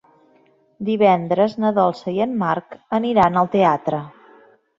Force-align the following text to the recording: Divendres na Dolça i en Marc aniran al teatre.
Divendres 0.87 1.53
na 1.65 1.71
Dolça 1.75 2.15
i 2.15 2.17
en 2.25 2.33
Marc 2.45 2.75
aniran 3.01 3.39
al 3.45 3.53
teatre. 3.59 4.03